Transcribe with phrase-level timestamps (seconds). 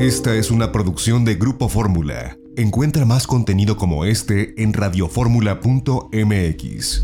[0.00, 2.38] Esta es una producción de Grupo Fórmula.
[2.56, 7.02] Encuentra más contenido como este en radioformula.mx.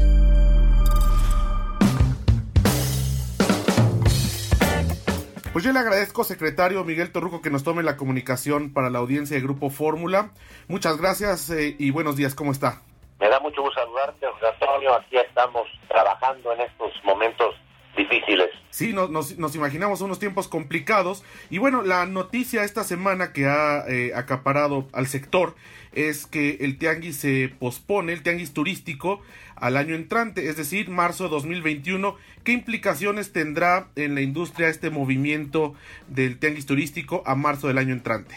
[5.53, 9.37] Pues yo le agradezco, secretario Miguel Torruco, que nos tome la comunicación para la audiencia
[9.37, 10.31] de Grupo Fórmula.
[10.67, 12.81] Muchas gracias eh, y buenos días, ¿cómo está?
[13.21, 14.95] Me da mucho gusto saludarte, Antonio.
[14.95, 17.57] Aquí estamos trabajando en estos momentos
[17.97, 18.49] difíciles.
[18.71, 21.25] Sí, nos, imaginamos unos tiempos complicados.
[21.51, 25.55] Y bueno, la noticia esta semana que ha eh, acaparado al sector
[25.93, 29.23] es que el tianguis se pospone, el tianguis turístico,
[29.57, 32.17] al año entrante, es decir, marzo de 2021.
[32.45, 35.75] ¿Qué implicaciones tendrá en la industria este movimiento
[36.09, 38.35] del tianguis turístico a marzo del año entrante?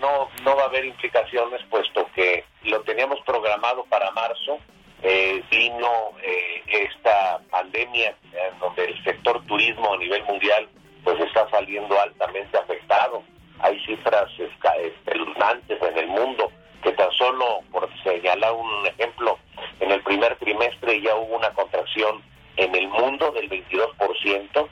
[0.00, 4.60] No, no va a haber implicaciones puesto que lo teníamos programado para marzo
[5.02, 10.68] eh, vino eh, esta pandemia en donde el sector turismo a nivel mundial
[11.04, 13.22] pues está saliendo altamente afectado.
[13.60, 16.50] Hay cifras espeluznantes en el mundo
[16.82, 19.38] que tan solo, por señalar un ejemplo,
[19.80, 22.22] en el primer trimestre ya hubo una contracción
[22.56, 24.68] en el mundo del 22%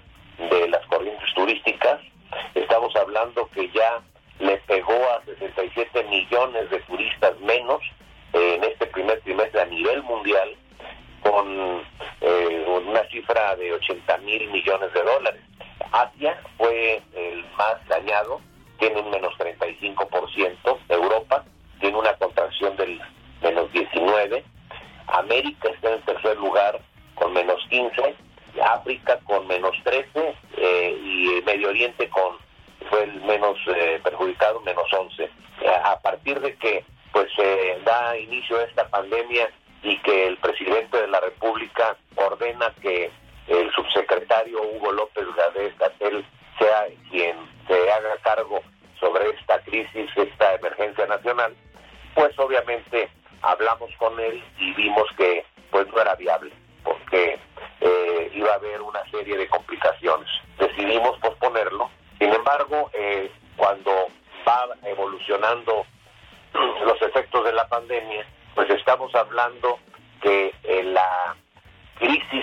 [0.50, 2.00] de las corrientes turísticas.
[2.54, 4.02] Estamos hablando que ya
[4.38, 7.80] le pegó a 67 millones de turistas menos
[8.36, 10.54] en este primer trimestre a nivel mundial
[11.22, 11.82] con
[12.20, 15.40] eh, una cifra de 80 mil millones de dólares.
[15.92, 18.40] Asia fue el más dañado,
[18.78, 21.44] tiene un menos 35%, Europa
[21.80, 23.00] tiene una contracción del
[23.42, 24.42] menos 19%,
[25.08, 26.80] América está en tercer lugar
[27.14, 28.14] con menos 15%,
[28.62, 32.36] África con menos 13% eh, y Medio Oriente con
[32.90, 35.28] fue el menos eh, perjudicado, menos 11%.
[35.84, 36.84] A partir de que
[37.86, 39.48] da inicio a esta pandemia
[39.82, 43.10] y que el presidente de la República ordena que
[43.46, 45.24] el subsecretario Hugo López
[45.78, 46.26] Gatel
[46.58, 47.36] sea quien
[47.68, 48.60] se haga cargo
[48.98, 51.54] sobre esta crisis, esta emergencia nacional,
[52.14, 53.08] pues obviamente
[53.42, 56.45] hablamos con él y vimos que pues no era viable,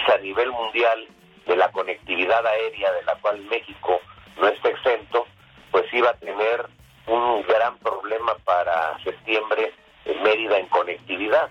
[0.09, 1.07] a nivel mundial
[1.45, 3.99] de la conectividad aérea, de la cual México
[4.37, 5.25] no está exento,
[5.71, 6.65] pues iba a tener
[7.07, 9.73] un gran problema para septiembre
[10.05, 11.49] en Mérida en conectividad.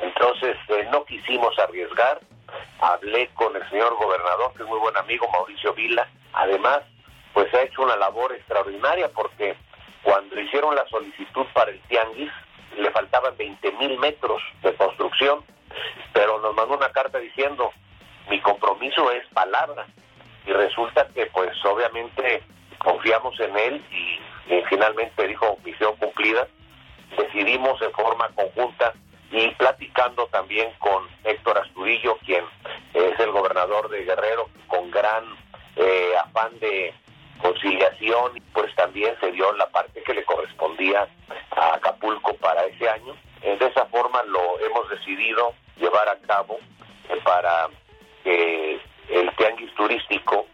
[0.00, 2.20] Entonces eh, no quisimos arriesgar,
[2.80, 6.80] hablé con el señor gobernador, que es muy buen amigo, Mauricio Vila, además
[7.32, 9.56] pues ha hecho una labor extraordinaria porque
[10.02, 12.32] cuando hicieron la solicitud para el Tianguis,
[12.76, 15.44] le faltaban 20 mil metros de construcción,
[16.12, 17.72] pero nos mandó una carta diciendo,
[18.28, 19.86] mi compromiso es palabra.
[20.46, 22.42] Y resulta que pues obviamente
[22.78, 24.18] confiamos en él y,
[24.68, 26.46] finalmente dijo misión cumplida.
[27.16, 28.94] Decidimos en forma conjunta
[29.30, 32.44] y platicando también con Héctor Astudillo, quien
[32.94, 35.24] es el gobernador de Guerrero, con gran
[35.76, 36.92] eh, afán de
[37.40, 41.08] conciliación, pues también se dio la parte que le correspondía
[41.56, 43.14] a Acapulco para ese año.
[43.42, 46.58] De esa forma lo hemos decidido llevar a cabo
[47.08, 47.68] eh, para
[48.22, 50.46] que el Tianguis Turístico,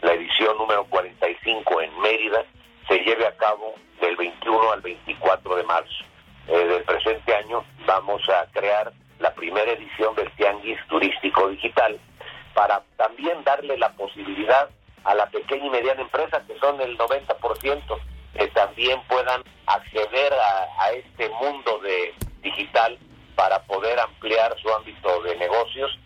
[0.00, 2.44] la edición número 45 en Mérida,
[2.88, 6.04] se lleve a cabo del 21 al 24 de marzo.
[6.48, 11.98] Eh, del presente año vamos a crear la primera edición del Tianguis Turístico Digital
[12.54, 14.68] para también darle la posibilidad
[15.04, 17.98] a la pequeña y mediana empresa, que son el 90%,
[18.36, 22.98] que también puedan acceder a, este mundo de digital
[23.34, 25.98] para poder ampliar su ámbito de negocios.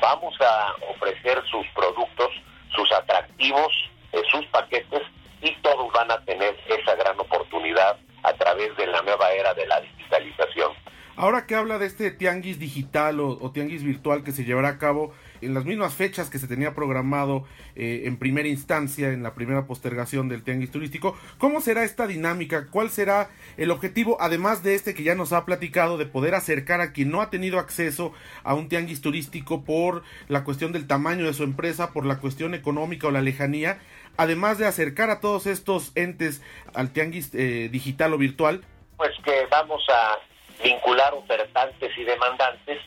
[0.00, 2.30] Vamos a ofrecer sus productos,
[2.74, 3.72] sus atractivos,
[4.12, 5.02] eh, sus paquetes
[5.42, 9.66] y todos van a tener esa gran oportunidad a través de la nueva era de
[9.66, 10.72] la digitalización.
[11.16, 15.12] Ahora que habla de este tianguis digital o tianguis virtual que se llevará a cabo
[15.40, 19.66] en las mismas fechas que se tenía programado eh, en primera instancia, en la primera
[19.66, 21.16] postergación del tianguis turístico.
[21.38, 22.66] ¿Cómo será esta dinámica?
[22.70, 26.80] ¿Cuál será el objetivo, además de este que ya nos ha platicado, de poder acercar
[26.80, 28.12] a quien no ha tenido acceso
[28.44, 32.54] a un tianguis turístico por la cuestión del tamaño de su empresa, por la cuestión
[32.54, 33.78] económica o la lejanía,
[34.16, 36.42] además de acercar a todos estos entes
[36.74, 38.64] al tianguis eh, digital o virtual?
[38.96, 40.18] Pues que vamos a
[40.62, 42.78] vincular ofertantes y demandantes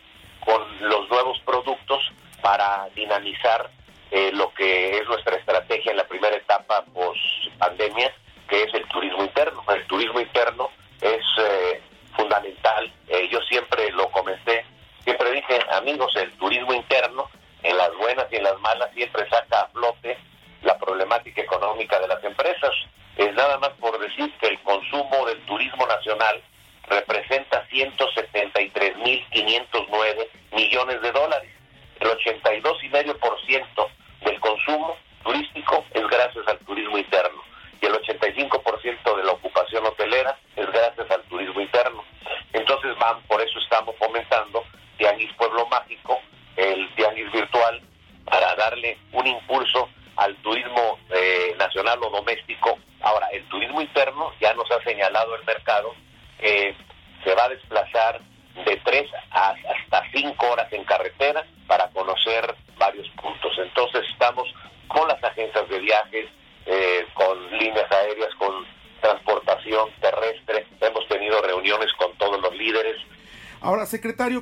[0.45, 1.99] con los nuevos productos
[2.41, 3.69] para dinamizar
[4.11, 7.19] eh, lo que es nuestra estrategia en la primera etapa post
[7.57, 8.13] pandemia,
[8.47, 9.63] que es el turismo interno.
[9.73, 11.81] El turismo interno es eh,
[12.15, 12.91] fundamental.
[13.07, 14.65] Eh, yo siempre lo comenté,
[15.03, 17.29] siempre dije, amigos, el turismo interno,
[17.63, 20.17] en las buenas y en las malas, siempre saca a flote
[20.63, 22.71] la problemática económica de las empresas.
[23.15, 23.99] Es nada más por
[25.87, 26.41] nacional
[26.87, 31.49] representa 173.509 millones de dólares.
[32.01, 33.87] El 82,5%
[34.25, 37.41] del consumo turístico es gracias al turismo interno
[37.79, 42.03] y el 85% de la ocupación hotelera es gracias al turismo interno.
[42.53, 44.63] Entonces, van, por eso estamos fomentando
[44.97, 46.19] Tianguis Pueblo Mágico,
[46.55, 47.81] el Tianguis Virtual,
[48.25, 52.77] para darle un impulso al turismo eh, nacional o doméstico.
[53.01, 55.95] Ahora, el turismo interno ya nos ha señalado el mercado
[56.39, 56.75] que
[57.23, 58.21] se va a desplazar
[58.65, 63.51] de tres a hasta cinco horas en carretera para conocer varios puntos.
[63.57, 64.53] Entonces estamos
[64.87, 66.29] con las agencias de viajes,
[66.65, 68.65] eh, con líneas aéreas, con
[69.01, 70.67] transportación terrestre.
[70.79, 72.97] Hemos tenido reuniones con todos los líderes
[73.63, 73.85] Ahora,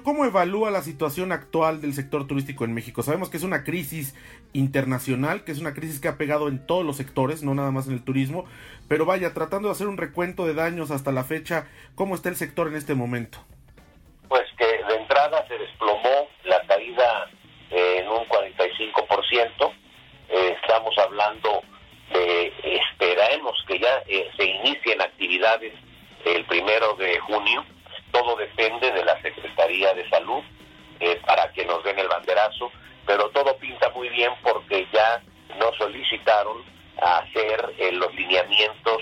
[0.03, 3.01] ¿cómo evalúa la situación actual del sector turístico en México?
[3.01, 4.13] Sabemos que es una crisis
[4.51, 7.87] internacional, que es una crisis que ha pegado en todos los sectores, no nada más
[7.87, 8.43] en el turismo,
[8.89, 12.35] pero vaya, tratando de hacer un recuento de daños hasta la fecha, ¿cómo está el
[12.35, 13.39] sector en este momento?
[14.27, 17.29] Pues que de entrada se desplomó la caída
[17.71, 19.73] eh, en un 45%,
[20.27, 21.61] eh, estamos hablando
[22.13, 25.73] de, esperemos que ya eh, se inicien actividades
[26.25, 27.63] el primero de junio,
[28.19, 30.43] todo depende de la Secretaría de Salud
[30.99, 32.71] eh, para que nos den el banderazo,
[33.05, 35.21] pero todo pinta muy bien porque ya
[35.57, 36.63] nos solicitaron
[37.01, 39.01] hacer eh, los lineamientos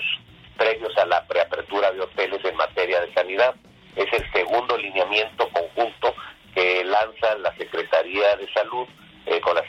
[0.56, 3.54] previos a la preapertura de hoteles en materia de sanidad.
[3.96, 6.14] Es el segundo lineamiento conjunto
[6.54, 8.86] que lanza la Secretaría de Salud
[9.26, 9.66] eh, con la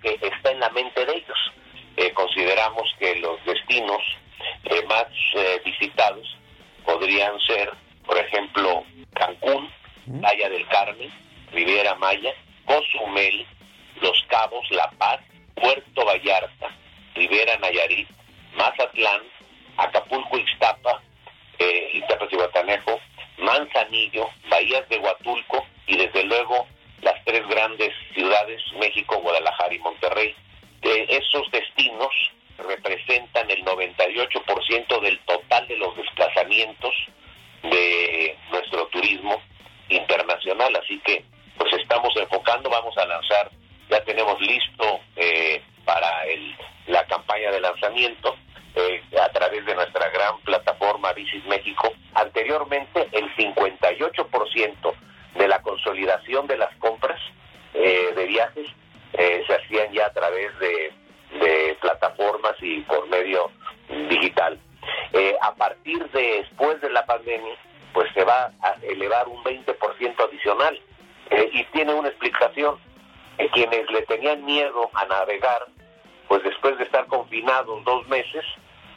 [0.00, 1.15] que está en la mente de
[36.64, 36.95] los
[71.36, 72.76] Eh, y tiene una explicación.
[73.36, 75.66] Eh, quienes le tenían miedo a navegar,
[76.28, 78.42] pues después de estar confinados dos meses,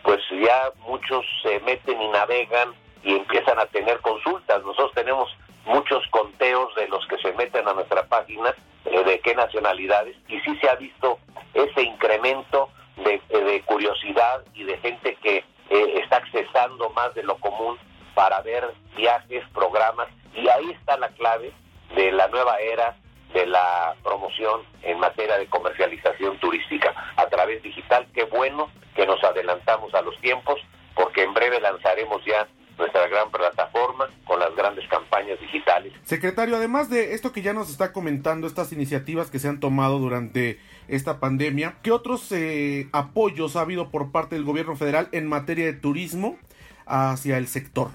[0.03, 4.63] pues ya muchos se meten y navegan y empiezan a tener consultas.
[4.63, 5.29] Nosotros tenemos
[5.65, 8.55] muchos conteos de los que se meten a nuestra página,
[8.85, 11.19] de qué nacionalidades, y sí se ha visto
[11.53, 17.35] ese incremento de, de curiosidad y de gente que eh, está accesando más de lo
[17.37, 17.77] común
[18.15, 18.65] para ver
[18.95, 21.51] viajes, programas, y ahí está la clave
[21.95, 22.95] de la nueva era
[23.33, 28.07] de la promoción en materia de comercialización turística a través digital.
[28.13, 30.59] Qué bueno que nos adelantamos a los tiempos,
[30.95, 35.93] porque en breve lanzaremos ya nuestra gran plataforma con las grandes campañas digitales.
[36.03, 39.99] Secretario, además de esto que ya nos está comentando, estas iniciativas que se han tomado
[39.99, 45.27] durante esta pandemia, ¿qué otros eh, apoyos ha habido por parte del gobierno federal en
[45.27, 46.37] materia de turismo
[46.85, 47.89] hacia el sector?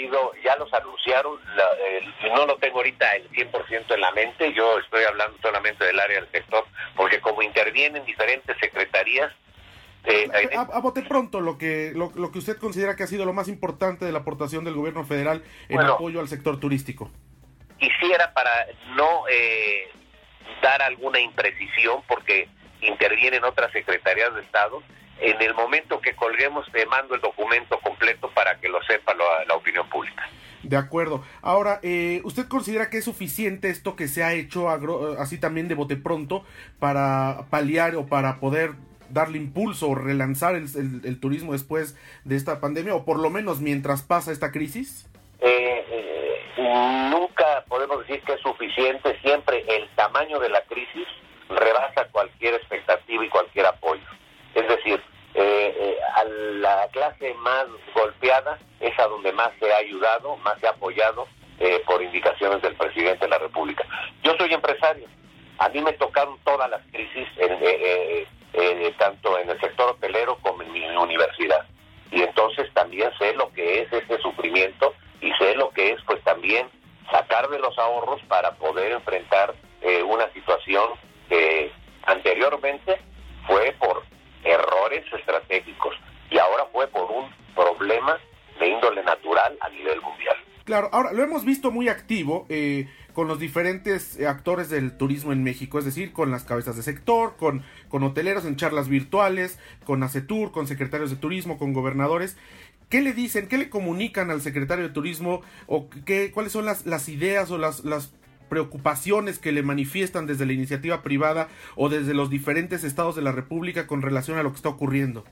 [0.00, 1.38] Habido, ya los anunciaron,
[2.34, 6.20] no lo tengo ahorita el 100% en la mente, yo estoy hablando solamente del área
[6.20, 6.64] del sector,
[6.96, 9.32] porque como intervienen diferentes secretarías,
[10.04, 13.48] eh, a, bote pronto, lo que, lo, que usted considera que ha sido lo más
[13.48, 17.10] importante de la aportación del gobierno federal en apoyo al sector turístico.
[17.78, 18.50] Quisiera para
[18.96, 19.90] no eh,
[20.62, 22.48] dar alguna imprecisión, porque
[22.80, 24.82] intervienen otras secretarías de Estado,
[25.20, 29.54] en el momento que colguemos te mando el documento completo para que lo sepa la,
[29.54, 30.28] opinión pública.
[30.62, 31.22] De acuerdo.
[31.42, 34.68] Ahora, eh, ¿usted considera que es suficiente esto que se ha hecho
[35.18, 36.44] así también de bote pronto
[36.78, 38.72] para paliar o para poder
[39.08, 44.02] darle impulso o relanzar el, turismo después de esta pandemia o por lo menos mientras
[44.02, 45.06] pasa esta crisis?
[45.42, 51.06] eh, nunca podemos decir que es suficiente, siempre el tamaño de la crisis
[51.48, 54.04] rebasa cualquier expectativa y cualquier apoyo.
[54.54, 55.02] Es decir,
[56.14, 60.70] a la clase más golpeada es a donde más se ha ayudado, más se ha
[60.70, 61.26] apoyado
[61.86, 63.84] por indicaciones del presidente de la República.
[64.22, 65.06] Yo soy empresario,
[65.58, 67.28] a mí me tocaron todas las crisis,
[69.00, 71.66] tanto en el sector hotelero como en mi universidad.
[72.12, 76.22] Y entonces también sé lo que es ese sufrimiento y sé lo que es pues
[76.22, 76.68] también
[77.10, 80.90] sacar de los ahorros para poder enfrentar eh, una situación
[81.28, 81.72] que
[82.06, 83.00] anteriormente
[83.46, 84.02] fue por
[84.44, 85.94] errores estratégicos
[86.30, 88.18] y ahora fue por un problema
[88.58, 90.36] de índole natural a nivel mundial.
[90.64, 92.46] Claro, ahora lo hemos visto muy activo.
[92.48, 96.76] Eh, con los diferentes eh, actores del turismo en México, es decir, con las cabezas
[96.76, 101.72] de sector, con, con hoteleros en charlas virtuales, con ACETUR, con secretarios de turismo, con
[101.72, 102.36] gobernadores.
[102.88, 106.86] ¿Qué le dicen, qué le comunican al secretario de turismo o qué, cuáles son las,
[106.86, 108.12] las ideas o las, las
[108.50, 113.32] preocupaciones que le manifiestan desde la iniciativa privada o desde los diferentes estados de la
[113.32, 115.24] República con relación a lo que está ocurriendo?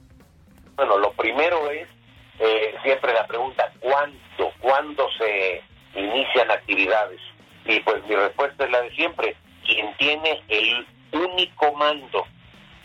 [0.76, 1.86] Bueno, lo primero es
[2.38, 4.52] eh, siempre la pregunta, ¿cuándo?
[4.60, 5.62] ¿Cuándo se
[5.94, 7.20] inician actividades?
[7.66, 9.36] Y pues mi respuesta es la de siempre.
[9.66, 12.24] Quien tiene el único mando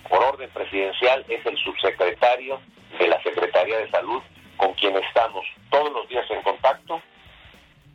[0.10, 2.60] por orden presidencial es el subsecretario
[3.00, 4.22] de la Secretaría de Salud,
[4.58, 7.02] con quien estamos todos los días en contacto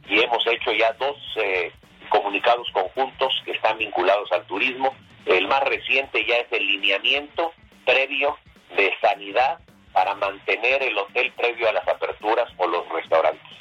[0.09, 1.71] y hemos hecho ya dos eh,
[2.09, 4.95] comunicados conjuntos que están vinculados al turismo.
[5.27, 7.53] El más reciente ya es el lineamiento
[7.85, 8.37] previo
[8.77, 9.59] de sanidad
[9.93, 13.59] para mantener el hotel previo a las aperturas o los restaurantes.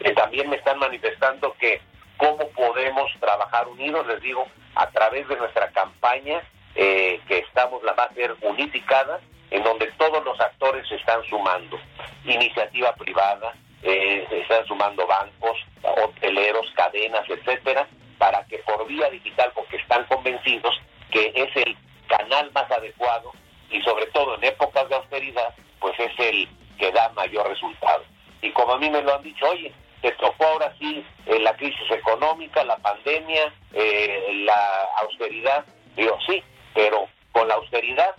[0.00, 1.80] Eh, también me están manifestando que
[2.16, 6.42] cómo podemos trabajar unidos, les digo, a través de nuestra campaña,
[6.74, 11.22] eh, que estamos, la va a ser unificada, en donde todos los actores se están
[11.24, 11.78] sumando,
[12.24, 19.76] iniciativa privada, eh, están sumando bancos, hoteleros, cadenas, etcétera, para que por vía digital, porque
[19.76, 20.78] están convencidos
[21.10, 23.32] que es el canal más adecuado
[23.70, 28.04] y sobre todo en épocas de austeridad, pues es el que da mayor resultado.
[28.42, 29.72] Y como a mí me lo han dicho, oye,
[30.02, 35.64] te tocó ahora sí eh, la crisis económica, la pandemia, eh, la austeridad.
[35.96, 36.42] Digo, sí,
[36.74, 38.14] pero con la austeridad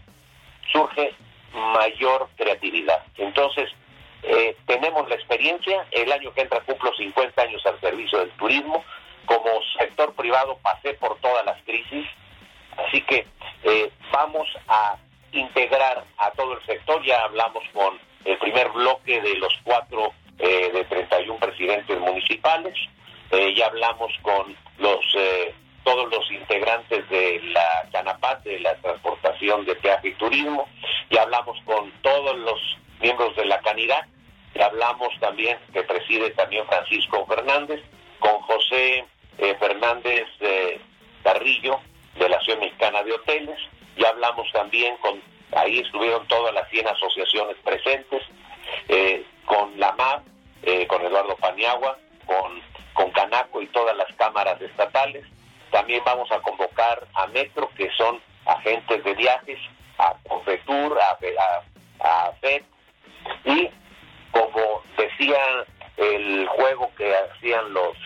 [0.71, 1.13] surge
[1.53, 3.03] mayor creatividad.
[3.17, 3.69] Entonces,
[4.23, 8.83] eh, tenemos la experiencia, el año que entra cumplo 50 años al servicio del turismo,
[9.25, 12.07] como sector privado pasé por todas las crisis,
[12.77, 13.25] así que
[14.11, 14.97] vamos a
[15.31, 20.71] integrar a todo el sector, ya hablamos con el primer bloque de los cuatro eh,
[20.73, 22.73] de 31 presidentes municipales.
[23.31, 29.65] Eh, ya hablamos con los eh, todos los integrantes de la Canapat, de la transportación
[29.65, 30.67] de peaje y turismo.
[31.09, 32.59] Ya hablamos con todos los
[33.01, 34.05] miembros de la Canidad.
[34.55, 37.81] Ya hablamos también, que preside también Francisco Fernández,
[38.19, 39.05] con José
[39.59, 40.27] Fernández
[41.23, 41.79] Carrillo,
[42.15, 43.57] de la Ciudad Mexicana de Hoteles.
[43.97, 45.21] Ya hablamos también con,
[45.55, 48.21] ahí estuvieron todas las 100 asociaciones presentes,
[49.45, 50.23] con la MAP,
[50.63, 52.61] eh, con Eduardo Paniagua, con,
[52.93, 55.25] con Canaco y todas las cámaras estatales.
[55.71, 59.59] También vamos a convocar a Metro, que son agentes de viajes,
[59.97, 61.17] a Confetur, a,
[61.99, 62.63] a, FED,
[63.45, 63.69] y
[64.31, 65.65] como decía
[65.97, 67.97] el juego que hacían los,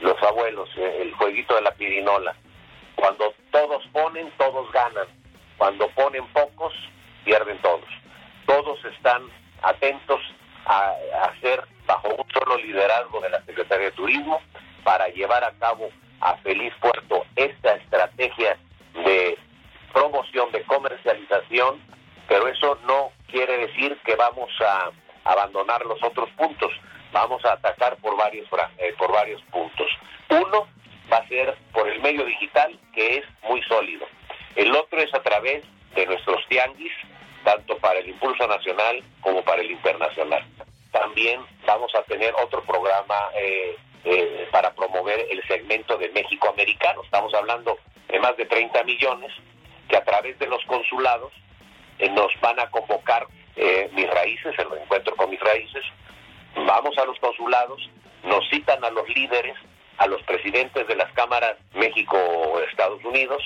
[0.00, 2.34] los abuelos, eh, el jueguito de la pirinola,
[2.96, 5.06] cuando todos ponen, todos ganan.
[5.56, 6.72] Cuando ponen pocos,
[7.24, 7.88] pierden todos.
[8.46, 9.22] Todos están
[9.62, 10.20] atentos
[10.66, 14.40] a hacer bajo un solo liderazgo de la Secretaría de Turismo
[14.82, 15.90] para llevar a cabo
[16.20, 18.56] a Feliz Puerto esta estrategia
[18.94, 19.38] de
[19.92, 21.80] promoción, de comercialización,
[22.28, 24.90] pero eso no quiere decir que vamos a
[25.24, 26.72] abandonar los otros puntos,
[27.12, 29.88] vamos a atacar por varios, eh, por varios puntos.
[30.28, 30.66] Uno
[31.12, 34.06] va a ser por el medio digital, que es muy sólido.
[34.56, 35.64] El otro es a través
[35.94, 36.92] de nuestros tianguis,
[37.44, 40.44] tanto para el impulso nacional como para el internacional
[40.94, 47.02] también vamos a tener otro programa eh, eh, para promover el segmento de México americano.
[47.02, 47.78] Estamos hablando
[48.08, 49.32] de más de 30 millones
[49.88, 51.32] que a través de los consulados
[52.10, 53.26] nos van a convocar
[53.92, 55.84] mis raíces, el encuentro con mis raíces.
[56.56, 57.80] Vamos a los consulados,
[58.24, 59.56] nos citan a los líderes,
[59.98, 63.42] a los presidentes de las cámaras México-Estados Unidos,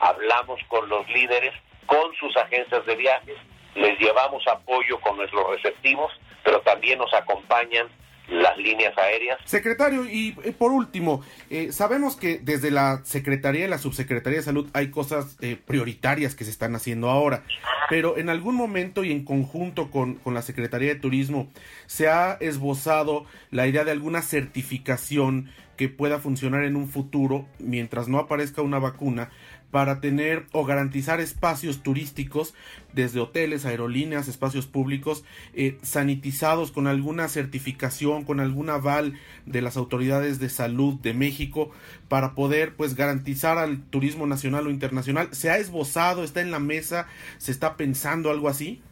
[0.00, 1.52] hablamos con los líderes,
[1.86, 3.36] con sus agencias de viajes,
[3.74, 6.12] les llevamos apoyo con nuestros receptivos
[6.46, 7.88] pero también nos acompañan
[8.28, 9.38] las líneas aéreas.
[9.44, 14.44] Secretario, y eh, por último, eh, sabemos que desde la Secretaría y la Subsecretaría de
[14.44, 17.42] Salud hay cosas eh, prioritarias que se están haciendo ahora.
[17.88, 21.48] Pero en algún momento y en conjunto con, con la Secretaría de Turismo
[21.86, 28.08] se ha esbozado la idea de alguna certificación que pueda funcionar en un futuro mientras
[28.08, 29.30] no aparezca una vacuna
[29.70, 32.54] para tener o garantizar espacios turísticos
[32.92, 39.76] desde hoteles, aerolíneas, espacios públicos eh, sanitizados con alguna certificación, con algún aval de las
[39.76, 41.70] autoridades de salud de México
[42.08, 45.34] para poder pues garantizar al turismo nacional o internacional.
[45.34, 47.08] ¿Se ha esbozado, está en la mesa,
[47.38, 48.82] se está pensando algo así?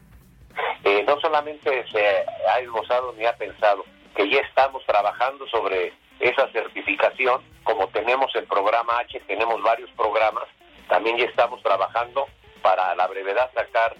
[0.83, 1.99] Eh, no solamente se
[2.49, 3.83] ha esbozado ni ha pensado,
[4.15, 10.43] que ya estamos trabajando sobre esa certificación, como tenemos el programa H, tenemos varios programas,
[10.87, 12.27] también ya estamos trabajando
[12.61, 13.95] para a la brevedad sacar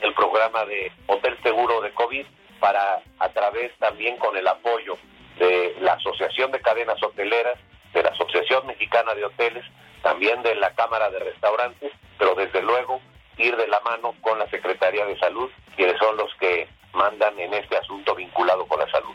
[0.00, 2.26] el programa de Hotel Seguro de COVID
[2.60, 4.96] para a través también con el apoyo
[5.38, 7.58] de la Asociación de Cadenas Hoteleras,
[7.92, 9.64] de la Asociación Mexicana de Hoteles,
[10.02, 13.00] también de la Cámara de Restaurantes, pero desde luego
[13.38, 17.54] ir de la mano con la Secretaría de Salud, quienes son los que mandan en
[17.54, 19.14] este asunto vinculado con la salud.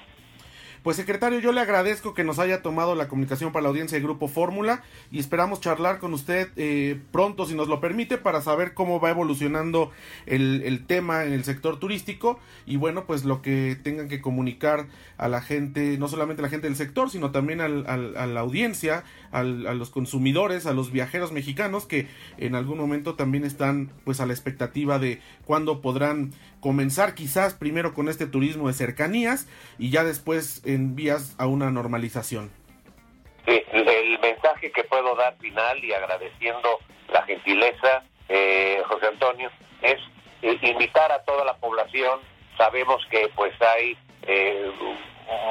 [0.88, 4.04] Pues secretario, yo le agradezco que nos haya tomado la comunicación para la audiencia de
[4.06, 8.74] Grupo Fórmula y esperamos charlar con usted eh, pronto, si nos lo permite, para saber
[8.74, 9.92] cómo va evolucionando
[10.28, 15.28] el, tema en el sector turístico y bueno, pues lo que tengan que comunicar a
[15.28, 19.04] la gente, no solamente a la gente del sector, sino también al, a la audiencia,
[19.32, 24.26] a los consumidores, a los viajeros mexicanos que en algún momento también están pues a
[24.26, 29.48] la expectativa de cuándo podrán comenzar quizás primero con este turismo de cercanías
[29.78, 32.52] y ya después en vías a una normalización.
[33.46, 39.50] el mensaje que puedo dar final y agradeciendo la gentileza, eh, José Antonio,
[39.82, 39.98] es
[40.42, 42.20] eh, invitar a toda la población.
[42.58, 44.72] Sabemos que pues hay eh,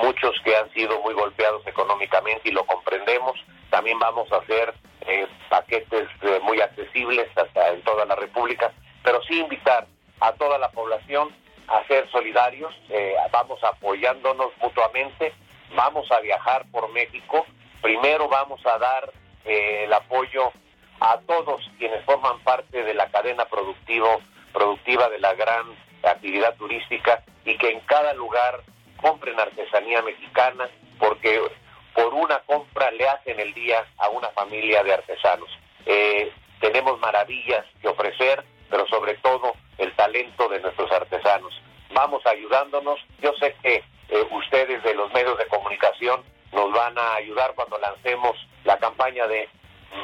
[0.02, 3.38] muchos que han sido muy golpeados económicamente y lo comprendemos.
[3.70, 4.74] También vamos a hacer
[5.48, 6.08] paquetes
[6.42, 8.72] muy accesibles hasta en toda la República,
[9.04, 9.86] pero sí invitar
[10.20, 11.34] a toda la población
[11.68, 15.32] a ser solidarios, eh, vamos apoyándonos mutuamente,
[15.74, 17.44] vamos a viajar por México,
[17.82, 19.12] primero vamos a dar
[19.44, 20.52] eh, el apoyo
[21.00, 24.20] a todos quienes forman parte de la cadena productivo,
[24.52, 25.66] productiva de la gran
[26.02, 28.62] actividad turística y que en cada lugar
[29.00, 31.40] compren artesanía mexicana porque
[31.94, 35.48] por una compra le hacen el día a una familia de artesanos.
[35.84, 41.52] Eh, tenemos maravillas que ofrecer, pero sobre todo el talento de nuestros artesanos.
[41.92, 42.98] Vamos ayudándonos.
[43.20, 47.78] Yo sé que eh, ustedes de los medios de comunicación nos van a ayudar cuando
[47.78, 49.48] lancemos la campaña de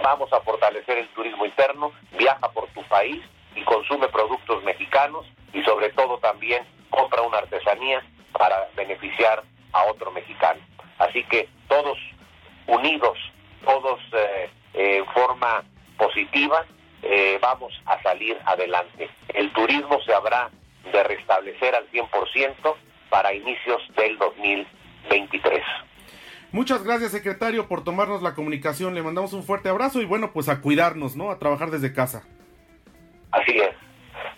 [0.02, 3.20] vamos a fortalecer el turismo interno, viaja por tu país
[3.54, 10.10] y consume productos mexicanos y sobre todo también compra una artesanía para beneficiar a otro
[10.10, 10.60] mexicano.
[10.98, 11.98] Así que todos
[12.66, 13.18] unidos,
[13.64, 15.64] todos eh, en forma
[15.98, 16.64] positiva,
[17.02, 19.10] eh, vamos a salir adelante.
[19.34, 20.50] El turismo se habrá
[20.92, 22.74] de restablecer al 100%
[23.10, 25.62] para inicios del 2023.
[26.52, 28.94] Muchas gracias, secretario, por tomarnos la comunicación.
[28.94, 31.30] Le mandamos un fuerte abrazo y bueno, pues a cuidarnos, ¿no?
[31.30, 32.24] A trabajar desde casa.
[33.30, 33.74] Así es.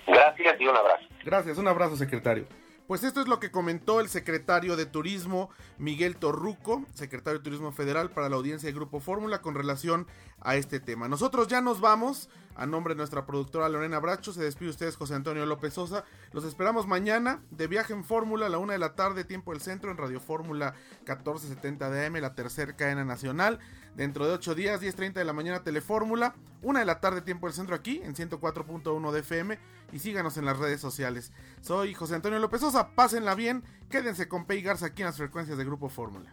[0.07, 1.05] Gracias y un abrazo.
[1.25, 2.47] Gracias, un abrazo, secretario.
[2.87, 5.49] Pues esto es lo que comentó el secretario de Turismo
[5.79, 10.07] Miguel Torruco, secretario de Turismo Federal para la audiencia de Grupo Fórmula con relación
[10.41, 11.09] a este tema.
[11.09, 12.29] Nosotros ya nos vamos.
[12.57, 16.05] A nombre de nuestra productora Lorena Bracho, se despide ustedes José Antonio López Sosa.
[16.33, 19.61] Los esperamos mañana de viaje en Fórmula a la una de la tarde, tiempo del
[19.61, 23.59] centro, en Radio Fórmula 1470 DM, la tercera cadena nacional.
[23.97, 26.35] Dentro de ocho días, 10.30 de la mañana, Telefórmula.
[26.63, 29.59] Una de la tarde, tiempo del centro aquí, en 104.1 de FM.
[29.93, 31.33] Y síganos en las redes sociales.
[31.61, 32.91] Soy José Antonio López Sosa.
[32.95, 33.65] Pásenla bien.
[33.91, 36.33] Quédense con Pei Garza aquí en las frecuencias de Grupo Fórmula.